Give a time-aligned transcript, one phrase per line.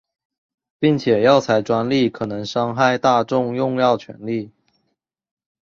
[0.79, 4.49] 并且药材专利可能伤害大众用药权利。